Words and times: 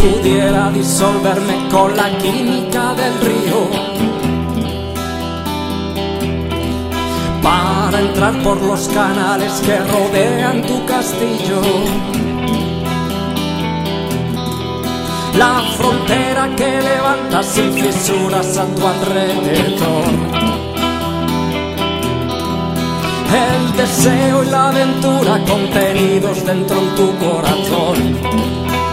pudiera 0.00 0.70
disolverme 0.70 1.68
con 1.70 1.96
la 1.96 2.16
química 2.18 2.94
del 2.94 3.14
río, 3.20 3.70
para 7.42 8.00
entrar 8.00 8.42
por 8.42 8.60
los 8.62 8.88
canales 8.88 9.52
que 9.64 9.76
rodean 9.78 10.62
tu 10.62 10.84
castillo, 10.86 11.60
la 15.36 15.62
frontera 15.76 16.48
que 16.56 16.80
levanta 16.82 17.42
sin 17.42 17.72
fisuras 17.72 18.56
a 18.56 18.66
tu 18.66 18.86
alrededor. 18.86 20.04
El 23.32 23.76
deseo 23.76 24.42
y 24.42 24.46
la 24.46 24.68
aventura 24.68 25.38
contenidos 25.46 26.44
dentro 26.44 26.80
de 26.80 26.90
tu 26.96 27.16
corazón. 27.18 28.89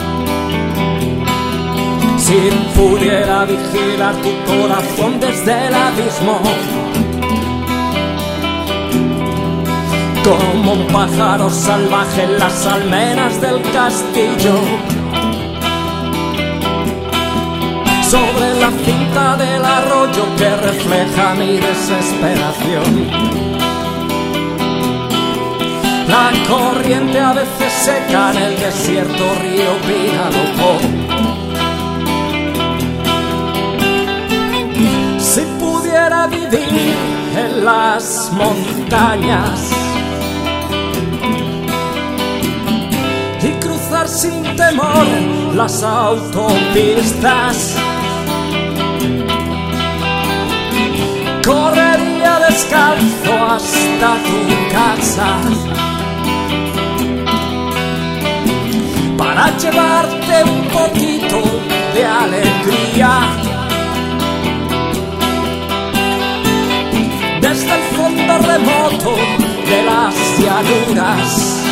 Si 2.18 2.50
pudiera 2.76 3.46
vigilar 3.46 4.16
tu 4.16 4.52
corazón 4.52 5.20
desde 5.20 5.68
el 5.68 5.74
abismo, 5.74 6.42
como 10.28 10.74
un 10.74 10.88
pájaro 10.88 11.50
salvaje 11.50 12.24
en 12.24 12.38
las 12.38 12.66
almenas 12.66 13.40
del 13.40 13.62
castillo. 13.72 14.56
Sobre 18.10 18.60
la 18.60 18.72
cinta 18.86 19.38
del 19.38 19.64
arroyo 19.64 20.26
que 20.38 20.50
refleja 20.58 21.34
mi 21.36 21.58
desesperación. 21.58 23.57
La 26.08 26.32
corriente 26.48 27.20
a 27.20 27.34
veces 27.34 27.74
seca 27.84 28.32
en 28.32 28.38
el 28.38 28.58
desierto 28.58 29.36
río 29.42 29.76
Vinalopó. 29.86 30.80
Si 35.20 35.42
pudiera 35.60 36.28
vivir 36.28 36.96
en 37.36 37.66
las 37.66 38.32
montañas 38.32 39.70
y 43.44 43.52
cruzar 43.60 44.08
sin 44.08 44.44
temor 44.56 45.06
las 45.56 45.84
autopistas, 45.84 47.76
correría 51.44 52.40
descalzo 52.48 53.46
hasta 53.46 54.16
tu 54.24 54.38
casa 54.72 55.07
llevarte 59.58 60.44
un 60.44 60.62
poquito 60.68 61.42
de 61.94 62.06
alegría. 62.06 63.20
Desde 67.42 67.76
el 67.76 67.84
fondo 67.96 68.38
remoto 68.38 69.16
de 69.70 69.84
las 69.84 70.16
llanuras 70.40 71.67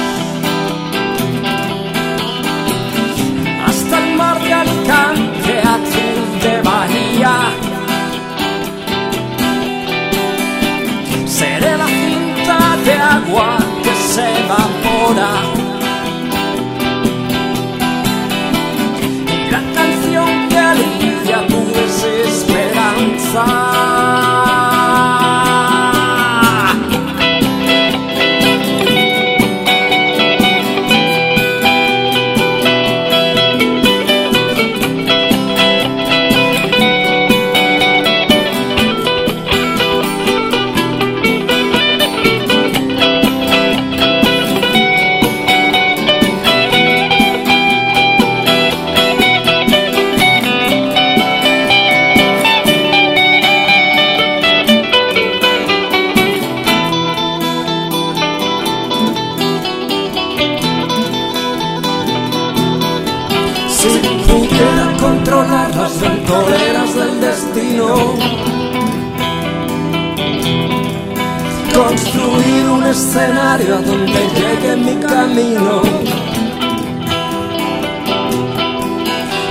Construir 71.73 72.65
un 72.69 72.83
escenario 72.83 73.77
donde 73.81 74.29
llegue 74.35 74.75
mi 74.77 74.95
camino. 75.05 75.81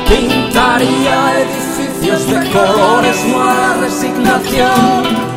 Pintaría 0.09 1.41
edificios 1.41 2.27
de 2.27 2.51
colores, 2.51 3.17
no 3.29 3.43
a 3.43 3.77
resignación. 3.81 5.35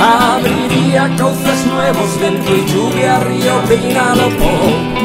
Abriría 0.00 1.14
cauces 1.16 1.66
nuevos, 1.66 2.18
viento 2.18 2.56
y 2.56 2.64
lluvia, 2.66 3.20
río 3.20 3.62
Vinalopó 3.68 5.03